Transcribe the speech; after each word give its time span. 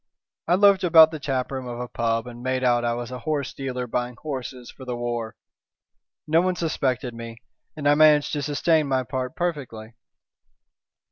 "I 0.47 0.55
loafed 0.55 0.83
about 0.83 1.11
the 1.11 1.19
taproom 1.19 1.67
of 1.67 1.79
a 1.79 1.87
pub, 1.87 2.25
and 2.25 2.41
made 2.41 2.63
out 2.63 2.83
I 2.83 2.95
was 2.95 3.11
a 3.11 3.19
horse 3.19 3.53
dealer 3.53 3.85
buying 3.85 4.15
horses 4.19 4.71
for 4.71 4.83
the 4.83 4.97
war. 4.97 5.35
No 6.25 6.41
one 6.41 6.55
suspected 6.55 7.13
me, 7.13 7.37
and 7.75 7.87
I 7.87 7.93
managed 7.93 8.33
to 8.33 8.41
sustain 8.41 8.87
my 8.87 9.03
part 9.03 9.35
perfectly." 9.35 9.93